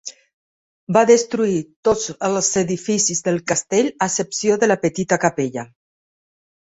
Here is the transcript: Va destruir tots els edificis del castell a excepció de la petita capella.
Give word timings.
Va 0.95 1.03
destruir 1.09 1.59
tots 1.89 2.09
els 2.29 2.49
edificis 2.63 3.21
del 3.29 3.39
castell 3.53 3.93
a 3.93 4.09
excepció 4.13 4.59
de 4.65 4.71
la 4.71 4.79
petita 4.87 5.21
capella. 5.27 5.67